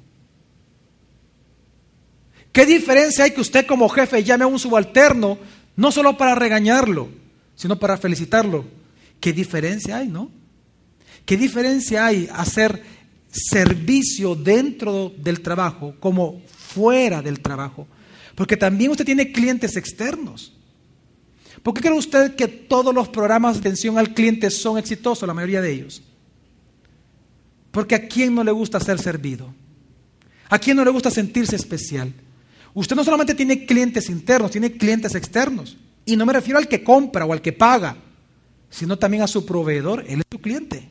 ¿Qué 2.53 2.67
diferencia 2.67 3.25
hay 3.25 3.31
que 3.31 3.41
usted 3.41 3.65
como 3.65 3.89
jefe 3.89 4.23
llame 4.23 4.45
a 4.45 4.49
un 4.49 4.59
subalterno 4.59 5.39
no 5.75 5.91
solo 5.91 6.19
para 6.19 6.35
regañarlo, 6.35 7.09
sino 7.55 7.79
para 7.79 7.97
felicitarlo? 7.97 8.67
¿Qué 9.21 9.33
diferencia 9.33 9.97
hay, 9.97 10.09
no? 10.09 10.31
¿Qué 11.25 11.39
diferencia 11.39 12.05
hay 12.05 12.29
hacer 12.31 12.83
servicio 13.31 14.35
dentro 14.35 15.13
del 15.17 15.41
trabajo 15.41 15.95
como 16.01 16.41
fuera 16.47 17.23
del 17.23 17.41
trabajo? 17.41 17.87
Porque 18.35 18.57
también 18.57 18.91
usted 18.91 19.05
tiene 19.05 19.33
clientes 19.33 19.77
externos. 19.77 20.53
¿Por 21.63 21.75
qué 21.75 21.81
cree 21.81 21.99
usted 21.99 22.37
que 22.37 22.47
todos 22.47 22.95
los 22.95 23.09
programas 23.09 23.55
de 23.55 23.61
atención 23.61 23.99
al 23.99 24.15
cliente 24.15 24.51
son 24.51 24.79
exitosos, 24.79 25.27
la 25.27 25.35
mayoría 25.35 25.61
de 25.61 25.73
ellos? 25.73 26.03
Porque 27.71 27.95
a 27.95 28.07
quién 28.07 28.35
no 28.35 28.45
le 28.45 28.53
gusta 28.53 28.79
ser 28.79 28.99
servido? 28.99 29.53
¿A 30.49 30.59
quién 30.59 30.77
no 30.77 30.85
le 30.85 30.91
gusta 30.91 31.11
sentirse 31.11 31.57
especial? 31.57 32.13
Usted 32.73 32.95
no 32.95 33.05
solamente 33.05 33.35
tiene 33.35 33.67
clientes 33.67 34.09
internos, 34.11 34.51
tiene 34.51 34.73
clientes 34.73 35.15
externos. 35.15 35.77
Y 36.05 36.15
no 36.15 36.25
me 36.25 36.33
refiero 36.33 36.59
al 36.59 36.69
que 36.69 36.85
compra 36.85 37.25
o 37.25 37.33
al 37.33 37.43
que 37.43 37.53
paga, 37.53 37.97
sino 38.71 38.99
también 38.99 39.23
a 39.23 39.27
su 39.27 39.45
proveedor. 39.45 40.05
Él 40.07 40.21
es 40.21 40.27
su 40.31 40.39
cliente. 40.39 40.89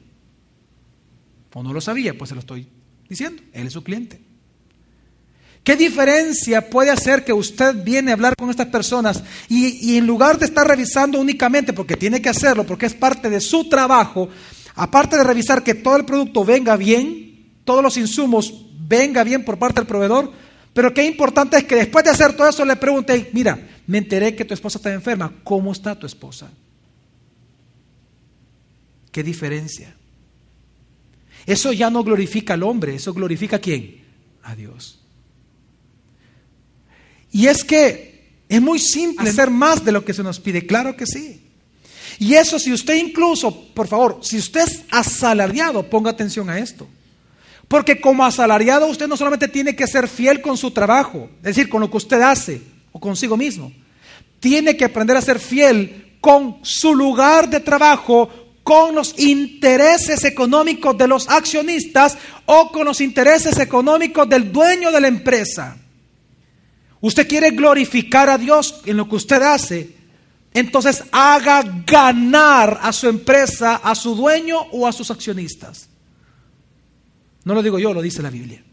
O 1.56 1.64
no 1.64 1.72
lo 1.72 1.80
sabía, 1.80 2.18
pues 2.18 2.28
se 2.28 2.36
lo 2.36 2.42
estoy 2.42 2.68
diciendo. 3.08 3.42
Él 3.54 3.68
es 3.68 3.74
su 3.74 3.82
cliente. 3.82 4.20
¿Qué 5.64 5.78
diferencia 5.78 6.70
puede 6.70 6.92
hacer 6.92 7.24
que 7.24 7.32
usted 7.32 7.82
viene 7.82 8.12
a 8.12 8.16
hablar 8.16 8.36
con 8.36 8.50
estas 8.50 8.68
personas 8.68 9.24
y, 9.48 9.94
y, 9.94 9.98
en 9.98 10.06
lugar 10.06 10.38
de 10.38 10.48
estar 10.48 10.68
revisando 10.68 11.18
únicamente, 11.18 11.72
porque 11.72 11.96
tiene 11.96 12.22
que 12.22 12.28
hacerlo, 12.28 12.66
porque 12.66 12.88
es 12.88 12.94
parte 12.94 13.30
de 13.30 13.40
su 13.40 13.70
trabajo, 13.70 14.28
aparte 14.76 15.16
de 15.16 15.24
revisar 15.24 15.64
que 15.64 15.76
todo 15.76 15.96
el 15.96 16.04
producto 16.04 16.44
venga 16.44 16.76
bien, 16.76 17.54
todos 17.64 17.82
los 17.82 17.96
insumos 17.96 18.66
venga 18.78 19.24
bien 19.24 19.46
por 19.46 19.58
parte 19.58 19.80
del 19.80 19.88
proveedor, 19.88 20.34
pero 20.74 20.94
qué 20.94 21.06
importante 21.06 21.56
es 21.56 21.64
que 21.64 21.76
después 21.76 22.04
de 22.04 22.12
hacer 22.12 22.36
todo 22.36 22.50
eso 22.50 22.66
le 22.66 22.76
pregunte, 22.76 23.30
mira, 23.32 23.58
me 23.88 23.98
enteré 23.98 24.36
que 24.36 24.44
tu 24.44 24.54
esposa 24.54 24.78
está 24.78 24.94
enferma, 24.94 25.34
¿cómo 25.44 25.72
está 25.72 25.98
tu 25.98 26.06
esposa? 26.06 26.52
¿Qué 29.10 29.24
diferencia? 29.24 29.96
Eso 31.46 31.72
ya 31.74 31.90
no 31.90 32.04
glorifica 32.04 32.54
al 32.54 32.64
hombre, 32.64 32.96
eso 32.96 33.14
glorifica 33.14 33.58
a 33.58 33.60
quién? 33.60 34.04
A 34.44 34.56
Dios. 34.56 35.00
Y 37.32 37.48
es 37.48 37.64
que 37.64 38.16
es 38.48 38.62
muy 38.62 38.80
simple 38.80 39.30
hacer 39.30 39.50
más 39.50 39.84
de 39.84 39.92
lo 39.92 40.06
que 40.06 40.14
se 40.14 40.24
nos 40.24 40.40
pide, 40.40 40.66
claro 40.66 40.96
que 40.96 41.06
sí. 41.06 41.42
Y 42.20 42.36
eso 42.36 42.60
si 42.60 42.72
usted 42.72 42.96
incluso, 42.96 43.68
por 43.74 43.88
favor, 43.88 44.20
si 44.22 44.38
usted 44.38 44.62
es 44.62 44.84
asalariado, 44.90 45.90
ponga 45.90 46.12
atención 46.12 46.50
a 46.50 46.60
esto. 46.60 46.88
Porque 47.68 48.00
como 48.00 48.24
asalariado 48.24 48.88
usted 48.88 49.08
no 49.08 49.18
solamente 49.18 49.48
tiene 49.48 49.76
que 49.76 49.88
ser 49.88 50.08
fiel 50.08 50.42
con 50.42 50.58
su 50.58 50.72
trabajo, 50.72 51.30
es 51.38 51.56
decir, 51.56 51.68
con 51.68 51.82
lo 51.82 51.90
que 51.90 51.98
usted 51.98 52.22
hace 52.22 52.62
o 52.92 53.00
consigo 53.00 53.36
mismo, 53.36 53.72
tiene 54.40 54.78
que 54.78 54.86
aprender 54.86 55.18
a 55.18 55.22
ser 55.22 55.40
fiel 55.40 56.18
con 56.22 56.60
su 56.62 56.96
lugar 56.96 57.50
de 57.50 57.60
trabajo, 57.60 58.30
con 58.66 58.96
los 58.96 59.20
intereses 59.20 60.24
económicos 60.24 60.98
de 60.98 61.08
los 61.08 61.30
accionistas 61.30 62.18
o 62.48 62.72
con 62.72 62.86
los 62.86 63.00
intereses 63.00 63.60
económicos 63.60 64.28
del 64.28 64.52
dueño 64.52 64.92
de 64.92 65.02
la 65.02 65.08
empresa. 65.08 65.78
Usted 67.00 67.28
quiere 67.28 67.52
glorificar 67.52 68.28
a 68.28 68.40
Dios 68.40 68.82
en 68.88 68.98
lo 68.98 69.08
que 69.08 69.18
usted 69.18 69.40
hace, 69.44 69.96
entonces 70.52 71.04
haga 71.12 71.62
ganar 71.86 72.80
a 72.82 72.92
su 72.92 73.08
empresa, 73.08 73.76
a 73.76 73.94
su 73.94 74.16
dueño 74.16 74.58
o 74.72 74.88
a 74.88 74.92
sus 74.92 75.12
accionistas. 75.12 75.88
No 77.44 77.54
lo 77.54 77.62
digo 77.62 77.78
yo, 77.78 77.94
lo 77.94 78.02
dice 78.02 78.24
la 78.24 78.32
Biblia. 78.32 78.64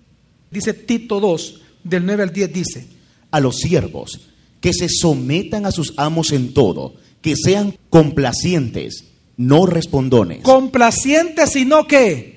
Dice 0.50 0.72
Tito 0.72 1.20
2, 1.20 1.60
del 1.84 2.06
9 2.06 2.22
al 2.22 2.32
10, 2.32 2.50
dice, 2.50 2.86
a 3.30 3.40
los 3.40 3.58
siervos, 3.58 4.22
que 4.58 4.72
se 4.72 4.88
sometan 4.88 5.66
a 5.66 5.70
sus 5.70 5.92
amos 5.98 6.32
en 6.32 6.54
todo, 6.54 6.94
que 7.20 7.36
sean 7.36 7.76
complacientes, 7.90 9.11
no 9.42 9.66
respondones. 9.66 10.42
Complacientes, 10.42 11.50
sino 11.50 11.86
que... 11.86 12.32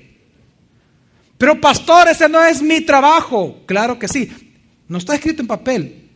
Pero 1.38 1.60
pastor, 1.60 2.08
ese 2.08 2.28
no 2.28 2.44
es 2.44 2.62
mi 2.62 2.80
trabajo. 2.80 3.62
Claro 3.66 3.98
que 3.98 4.08
sí. 4.08 4.30
No 4.88 4.98
está 4.98 5.14
escrito 5.14 5.42
en 5.42 5.48
papel, 5.48 6.10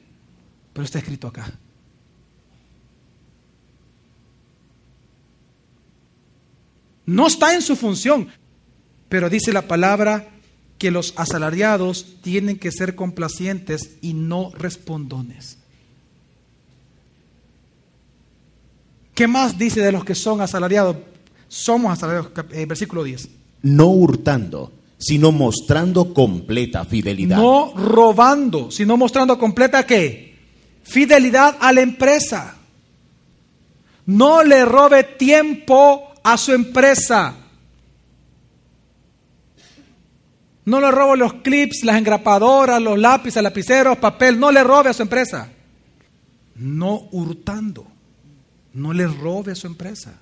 pero 0.72 0.84
está 0.84 0.98
escrito 0.98 1.28
acá. 1.28 1.52
No 7.06 7.26
está 7.26 7.54
en 7.54 7.62
su 7.62 7.76
función, 7.76 8.28
pero 9.08 9.28
dice 9.28 9.52
la 9.52 9.62
palabra 9.62 10.28
que 10.78 10.90
los 10.90 11.12
asalariados 11.16 12.16
tienen 12.22 12.58
que 12.58 12.70
ser 12.72 12.94
complacientes 12.94 13.98
y 14.00 14.14
no 14.14 14.50
respondones. 14.54 15.59
¿Qué 19.14 19.26
más 19.26 19.58
dice 19.58 19.80
de 19.80 19.92
los 19.92 20.04
que 20.04 20.14
son 20.14 20.40
asalariados? 20.40 20.96
Somos 21.48 21.92
asalariados, 21.92 22.30
eh, 22.52 22.66
versículo 22.66 23.04
10. 23.04 23.28
No 23.62 23.86
hurtando 23.86 24.72
sino 25.00 25.32
mostrando 25.32 26.12
completa 26.12 26.84
fidelidad. 26.84 27.38
No 27.38 27.72
robando, 27.74 28.70
sino 28.70 28.98
mostrando 28.98 29.38
completa 29.38 29.86
qué? 29.86 30.36
Fidelidad 30.82 31.56
a 31.58 31.72
la 31.72 31.80
empresa. 31.80 32.56
No 34.04 34.44
le 34.44 34.64
robe 34.66 35.04
tiempo 35.04 36.12
a 36.22 36.36
su 36.36 36.52
empresa. 36.52 37.34
No 40.66 40.80
le 40.80 40.90
robe 40.90 41.16
los 41.16 41.32
clips, 41.34 41.82
las 41.82 41.96
engrapadoras, 41.96 42.80
los 42.82 42.98
lápices, 42.98 43.42
lapiceros, 43.42 43.96
papel. 43.96 44.38
No 44.38 44.52
le 44.52 44.62
robe 44.62 44.90
a 44.90 44.92
su 44.92 45.02
empresa. 45.02 45.48
No 46.56 47.08
hurtando. 47.10 47.86
No 48.72 48.92
le 48.92 49.06
robe 49.06 49.52
a 49.52 49.56
su 49.56 49.66
empresa. 49.66 50.20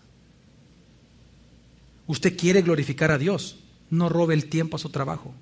Usted 2.07 2.37
quiere 2.37 2.63
glorificar 2.63 3.11
a 3.11 3.19
Dios. 3.19 3.59
No 3.91 4.09
robe 4.09 4.35
el 4.35 4.47
tiempo 4.47 4.77
a 4.77 4.81
su 4.81 4.91
trabajo. 4.91 5.35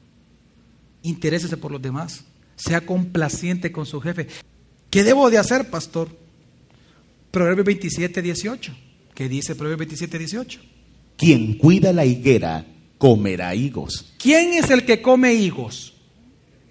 Interésese 1.03 1.57
por 1.57 1.71
los 1.71 1.83
demás. 1.83 2.25
Sea 2.57 2.85
complaciente 2.85 3.71
con 3.73 3.87
su 3.87 4.01
jefe. 4.01 4.27
¿Qué 4.91 5.05
debo 5.05 5.31
de 5.31 5.39
hacer, 5.39 5.71
pastor? 5.71 6.09
Proverbio 7.31 7.65
27, 7.65 8.23
18. 8.23 8.77
¿Qué 9.15 9.29
dice 9.29 9.55
Proverbio 9.55 9.79
27, 9.79 10.19
18? 10.19 10.61
Quien 11.17 11.55
cuida 11.59 11.93
la 11.93 12.05
higuera 12.05 12.67
comerá 12.99 13.55
higos. 13.55 14.13
¿Quién 14.19 14.55
es 14.55 14.71
el 14.71 14.85
que 14.85 15.03
come 15.03 15.35
higos? 15.35 15.95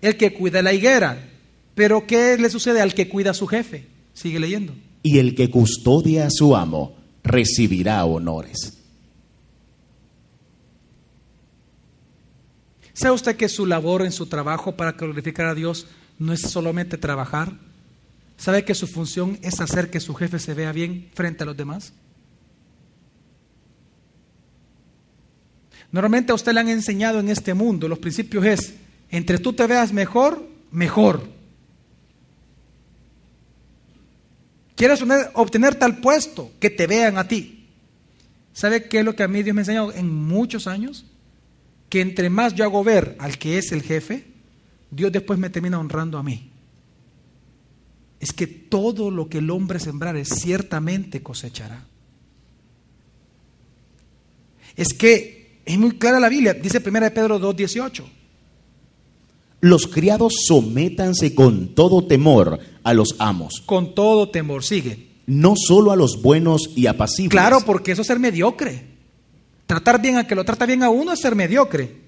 El 0.02 0.18
que 0.18 0.34
cuida 0.34 0.62
la 0.62 0.74
higuera. 0.74 1.30
Pero 1.76 2.08
¿qué 2.08 2.38
le 2.38 2.50
sucede 2.50 2.82
al 2.82 2.94
que 2.94 3.10
cuida 3.10 3.32
a 3.32 3.36
su 3.36 3.48
jefe? 3.48 3.88
Sigue 4.14 4.40
leyendo. 4.40 4.74
Y 5.06 5.20
el 5.20 5.36
que 5.36 5.52
custodia 5.52 6.26
a 6.26 6.32
su 6.32 6.56
amo 6.56 6.96
recibirá 7.24 8.04
honores. 8.06 8.76
¿Sabe 12.92 13.14
usted 13.14 13.36
que 13.36 13.48
su 13.48 13.68
labor 13.68 14.02
en 14.02 14.12
su 14.12 14.26
trabajo 14.26 14.76
para 14.76 14.94
glorificar 14.94 15.46
a 15.46 15.54
Dios 15.54 15.86
no 16.18 16.34
es 16.34 16.42
solamente 16.42 16.98
trabajar? 16.98 17.54
¿Sabe 18.36 18.66
que 18.66 18.74
su 18.74 18.88
función 18.88 19.38
es 19.44 19.62
hacer 19.62 19.92
que 19.92 20.00
su 20.00 20.16
jefe 20.16 20.40
se 20.40 20.56
vea 20.56 20.72
bien 20.72 21.12
frente 21.14 21.44
a 21.44 21.46
los 21.46 21.56
demás? 21.56 21.94
Normalmente 25.92 26.32
a 26.32 26.36
usted 26.36 26.52
le 26.52 26.62
han 26.62 26.70
enseñado 26.70 27.20
en 27.20 27.30
este 27.30 27.54
mundo, 27.54 27.88
los 27.88 28.00
principios 28.00 28.44
es, 28.44 28.74
entre 29.12 29.38
tú 29.38 29.54
te 29.54 29.68
veas 29.68 29.94
mejor, 29.94 30.50
mejor. 30.72 31.35
¿Quieres 34.76 35.04
obtener 35.34 35.76
tal 35.76 36.00
puesto? 36.00 36.52
Que 36.60 36.70
te 36.70 36.88
vean 36.88 37.18
a 37.18 37.28
ti. 37.28 37.68
¿Sabe 38.54 38.88
qué 38.88 39.00
es 39.00 39.06
lo 39.06 39.16
que 39.16 39.24
a 39.24 39.28
mí 39.28 39.44
Dios 39.44 39.54
me 39.54 39.62
ha 39.62 39.64
enseñado 39.64 39.94
en 39.94 40.14
muchos 40.14 40.68
años? 40.68 41.06
que 41.90 42.02
entre 42.02 42.30
más 42.30 42.54
yo 42.54 42.64
hago 42.64 42.84
ver 42.84 43.16
al 43.20 43.38
que 43.38 43.58
es 43.58 43.72
el 43.72 43.82
jefe, 43.82 44.26
Dios 44.92 45.12
después 45.12 45.40
me 45.40 45.50
termina 45.50 45.80
honrando 45.80 46.18
a 46.18 46.24
mí. 46.24 46.52
Es 48.20 48.34
que 48.34 48.48
todo 48.48 49.12
lo 49.12 49.30
que 49.30 49.40
el 49.40 49.50
hombre 49.50 49.80
sembrare 49.80 50.26
ciertamente 50.26 51.22
cosechará. 51.22 51.86
Es 54.76 54.94
que 54.94 55.62
es 55.66 55.78
muy 55.78 55.98
clara 55.98 56.20
la 56.20 56.30
Biblia, 56.30 56.54
dice 56.54 56.82
1 56.86 57.14
Pedro 57.14 57.40
2.18. 57.40 58.04
Los 59.62 59.88
criados 59.88 60.34
sométanse 60.48 61.34
con 61.34 61.70
todo 61.74 62.06
temor 62.06 62.60
a 62.84 62.94
los 62.94 63.16
amos. 63.20 63.64
Con 63.66 63.96
todo 63.96 64.30
temor, 64.30 64.64
sigue. 64.64 65.08
No 65.26 65.56
solo 65.56 65.92
a 65.92 65.96
los 65.96 66.22
buenos 66.22 66.70
y 66.76 66.88
apacibles. 66.88 67.32
Claro, 67.32 67.60
porque 67.66 67.92
eso 67.94 68.02
es 68.02 68.08
ser 68.08 68.20
mediocre. 68.20 68.86
Tratar 69.66 70.02
bien 70.02 70.18
a 70.18 70.28
que 70.28 70.36
lo 70.36 70.46
trata 70.46 70.66
bien 70.66 70.84
a 70.84 70.90
uno 70.90 71.14
es 71.14 71.20
ser 71.20 71.36
mediocre. 71.36 72.04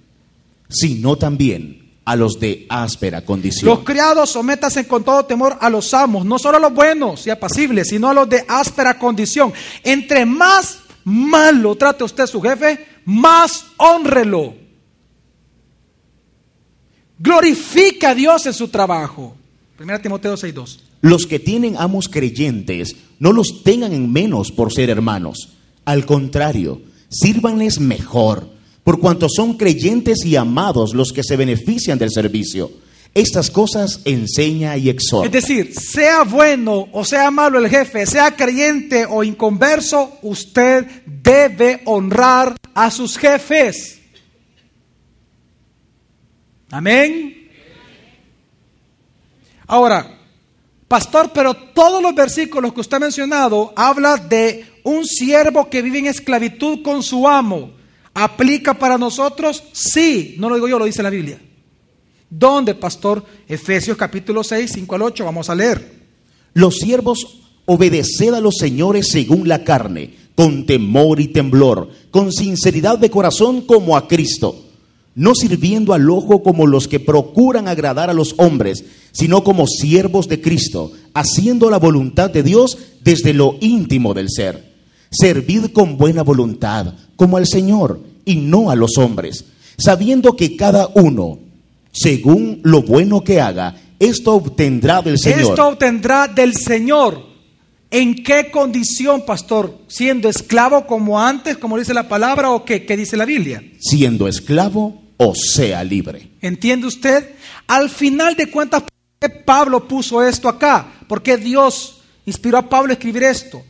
Sino 0.70 1.16
también 1.16 1.88
a 2.06 2.16
los 2.16 2.40
de 2.40 2.66
áspera 2.70 3.26
condición. 3.26 3.70
Los 3.70 3.80
criados 3.80 4.30
sométanse 4.30 4.88
con 4.88 5.04
todo 5.04 5.26
temor 5.26 5.58
a 5.60 5.70
los 5.70 5.94
amos, 5.94 6.26
no 6.26 6.40
solo 6.40 6.58
a 6.58 6.62
los 6.62 6.74
buenos 6.74 7.28
y 7.28 7.32
apacibles, 7.32 7.90
sino 7.90 8.10
a 8.10 8.14
los 8.14 8.30
de 8.30 8.46
áspera 8.48 8.98
condición. 8.98 9.52
Entre 9.84 10.26
más 10.26 10.80
mal 11.04 11.62
lo 11.62 11.76
trate 11.76 12.04
usted 12.04 12.24
a 12.24 12.28
su 12.28 12.42
jefe, 12.42 12.86
más 13.06 13.66
honrelo. 13.78 14.67
Glorifica 17.20 18.12
a 18.12 18.16
Dios 18.16 18.46
en 18.46 18.54
su 18.54 18.68
trabajo. 18.68 19.36
1 19.80 20.02
Timoteo 20.02 20.36
6.2. 20.36 20.80
Los 21.02 21.26
que 21.26 21.40
tienen 21.40 21.76
amos 21.78 22.10
creyentes, 22.10 22.96
no 23.20 23.32
los 23.32 23.64
tengan 23.64 23.94
en 23.94 24.12
menos 24.12 24.52
por 24.52 24.74
ser 24.74 24.90
hermanos. 24.90 25.50
Al 25.86 26.06
contrario, 26.06 26.82
sírvanles 27.10 27.80
mejor, 27.80 28.50
por 28.84 29.00
cuanto 29.00 29.28
son 29.30 29.58
creyentes 29.58 30.26
y 30.26 30.36
amados 30.36 30.94
los 30.94 31.12
que 31.12 31.24
se 31.24 31.38
benefician 31.38 32.00
del 32.00 32.12
servicio. 32.12 32.72
Estas 33.14 33.50
cosas 33.50 34.02
enseña 34.06 34.78
y 34.78 34.90
Es 34.90 34.96
exhorta. 34.96 35.30
decir, 35.30 35.74
sea 35.74 36.24
bueno 36.24 36.88
o 36.92 37.04
sea 37.04 37.32
malo 37.32 37.58
el 37.58 37.70
jefe, 37.70 38.06
sea 38.06 38.36
creyente 38.36 39.06
o 39.10 39.24
inconverso, 39.24 40.18
usted 40.22 40.86
debe 41.06 41.82
honrar 41.86 42.56
a 42.76 42.92
sus 42.92 43.18
jefes. 43.18 44.00
Amén. 46.70 47.50
Ahora, 49.68 50.20
pastor, 50.88 51.32
pero 51.34 51.54
todos 51.54 52.02
los 52.02 52.16
versículos 52.16 52.74
que 52.74 52.82
usted 52.82 52.98
ha 52.98 53.02
mencionado 53.02 53.74
habla 53.76 54.18
de 54.18 54.66
un 54.84 55.06
siervo 55.06 55.70
que 55.70 55.82
vive 55.82 56.00
en 56.00 56.08
esclavitud 56.08 56.82
con 56.82 57.04
su 57.04 57.28
amo. 57.28 57.72
¿Aplica 58.14 58.74
para 58.74 58.98
nosotros? 58.98 59.64
Sí, 59.74 60.36
no 60.40 60.50
lo 60.50 60.56
digo 60.56 60.68
yo, 60.68 60.80
lo 60.80 60.86
dice 60.86 61.04
la 61.04 61.10
Biblia. 61.10 61.40
¿Dónde, 62.30 62.76
pastor? 62.76 63.24
Efesios 63.48 63.96
capítulo 63.96 64.44
6, 64.44 64.72
5 64.74 64.96
al 64.96 65.02
8, 65.04 65.26
vamos 65.26 65.50
a 65.50 65.56
leer. 65.56 65.98
Los 66.54 66.78
siervos 66.78 67.40
obedeced 67.66 68.34
a 68.34 68.42
los 68.42 68.56
señores 68.56 69.10
según 69.10 69.48
la 69.48 69.64
carne, 69.64 70.16
con 70.36 70.66
temor 70.66 71.20
y 71.20 71.28
temblor, 71.28 71.90
con 72.10 72.32
sinceridad 72.32 72.98
de 72.98 73.10
corazón 73.10 73.62
como 73.62 73.96
a 73.96 74.08
Cristo, 74.08 74.67
no 75.18 75.34
sirviendo 75.34 75.94
al 75.94 76.08
ojo 76.12 76.44
como 76.44 76.68
los 76.68 76.88
que 76.88 77.00
procuran 77.00 77.68
agradar 77.68 78.12
a 78.12 78.14
los 78.14 78.36
hombres, 78.38 78.86
sino 79.12 79.44
como 79.44 79.66
siervos 79.66 80.28
de 80.28 80.42
Cristo, 80.42 80.92
haciendo 81.16 81.72
la 81.72 81.80
voluntad 81.80 82.30
de 82.30 82.44
Dios 82.44 82.78
desde 83.02 83.34
lo 83.34 83.58
íntimo 83.60 84.14
del 84.14 84.30
ser. 84.30 84.76
Servid 85.10 85.72
con 85.74 85.98
buena 85.98 86.22
voluntad, 86.22 86.94
como 87.16 87.38
al 87.38 87.48
Señor, 87.48 88.00
y 88.26 88.36
no 88.36 88.70
a 88.70 88.76
los 88.76 89.00
hombres, 89.00 89.46
sabiendo 89.80 90.36
que 90.36 90.56
cada 90.56 90.88
uno, 90.94 91.40
según 91.92 92.62
lo 92.64 92.84
bueno 92.84 93.24
que 93.24 93.42
haga, 93.42 93.76
esto 93.98 94.36
obtendrá 94.36 95.02
del 95.02 95.18
Señor. 95.18 95.40
Esto 95.40 95.68
obtendrá 95.68 96.28
del 96.28 96.54
Señor. 96.56 97.26
¿En 97.90 98.24
qué 98.24 98.52
condición, 98.52 99.26
pastor? 99.26 99.80
¿Siendo 99.88 100.30
esclavo 100.30 100.86
como 100.86 101.20
antes, 101.20 101.58
como 101.58 101.80
dice 101.80 101.96
la 101.96 102.08
palabra, 102.08 102.52
o 102.52 102.64
qué, 102.64 102.86
qué 102.86 102.96
dice 102.96 103.18
la 103.18 103.26
Biblia? 103.26 103.64
siendo 103.80 104.28
esclavo 104.28 105.07
o 105.18 105.34
sea 105.36 105.84
libre. 105.84 106.30
¿Entiende 106.42 106.88
usted? 106.88 107.36
Al 107.68 107.90
final 107.90 108.36
de 108.36 108.50
cuentas, 108.50 108.84
¿por 108.84 108.92
qué 109.20 109.30
Pablo 109.30 109.88
puso 109.88 110.24
esto 110.24 110.48
acá? 110.48 110.88
¿Por 111.08 111.22
qué 111.22 111.38
Dios 111.38 112.02
inspiró 112.26 112.58
a 112.58 112.70
Pablo 112.70 112.92
a 112.92 112.94
escribir 112.94 113.24
esto? 113.24 113.64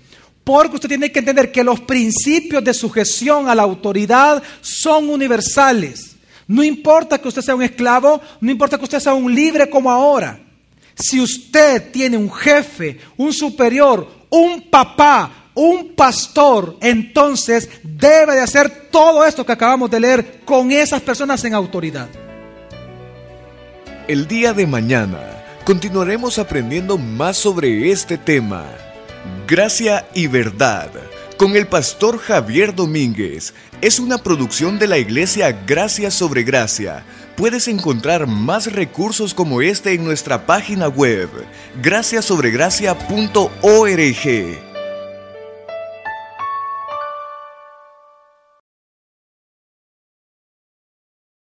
Porque 0.44 0.76
usted 0.76 0.90
tiene 0.90 1.12
que 1.12 1.20
entender 1.20 1.52
que 1.52 1.64
los 1.64 1.80
principios 1.82 2.64
de 2.64 2.74
sujeción 2.74 3.50
a 3.50 3.56
la 3.56 3.64
autoridad 3.64 4.42
son 4.62 5.10
universales. 5.10 6.16
No 6.48 6.64
importa 6.64 7.18
que 7.18 7.28
usted 7.28 7.42
sea 7.42 7.56
un 7.56 7.64
esclavo, 7.64 8.22
no 8.40 8.52
importa 8.52 8.78
que 8.78 8.86
usted 8.86 9.00
sea 9.00 9.14
un 9.14 9.34
libre 9.34 9.70
como 9.70 9.92
ahora. 9.92 10.40
Si 10.96 11.20
usted 11.20 11.92
tiene 11.92 12.18
un 12.18 12.32
jefe, 12.32 13.00
un 13.18 13.34
superior, 13.34 14.08
un 14.30 14.70
papá, 14.70 15.47
un 15.58 15.94
pastor, 15.96 16.78
entonces 16.82 17.68
debe 17.82 18.36
de 18.36 18.42
hacer 18.42 18.90
todo 18.92 19.26
esto 19.26 19.44
que 19.44 19.54
acabamos 19.54 19.90
de 19.90 20.00
leer 20.00 20.42
con 20.46 20.72
esas 20.72 21.02
personas 21.02 21.44
en 21.46 21.56
autoridad. 21.56 22.08
El 24.08 24.28
día 24.28 24.54
de 24.54 24.68
mañana 24.68 25.44
continuaremos 25.66 26.38
aprendiendo 26.38 27.00
más 27.00 27.38
sobre 27.38 27.90
este 27.90 28.20
tema. 28.20 28.66
Gracia 29.48 30.08
y 30.14 30.28
verdad. 30.28 30.92
Con 31.38 31.56
el 31.56 31.66
pastor 31.66 32.20
Javier 32.20 32.76
Domínguez. 32.76 33.56
Es 33.82 33.98
una 33.98 34.20
producción 34.20 34.78
de 34.78 34.86
la 34.86 35.00
iglesia 35.00 35.52
Gracia 35.66 36.12
sobre 36.12 36.44
Gracia. 36.44 37.04
Puedes 37.36 37.68
encontrar 37.68 38.28
más 38.28 38.72
recursos 38.72 39.34
como 39.34 39.64
este 39.64 39.94
en 39.94 40.04
nuestra 40.04 40.46
página 40.46 40.88
web, 40.88 41.30
graciasobregracia.org. 41.82 44.67